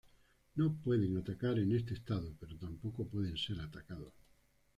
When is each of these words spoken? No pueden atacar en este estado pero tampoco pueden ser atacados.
No 0.55 0.73
pueden 0.77 1.15
atacar 1.17 1.59
en 1.59 1.73
este 1.73 1.93
estado 1.93 2.33
pero 2.39 2.57
tampoco 2.57 3.05
pueden 3.07 3.37
ser 3.37 3.59
atacados. 3.61 4.13